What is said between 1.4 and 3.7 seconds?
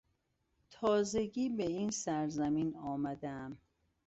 به این سرزمین آمدهام.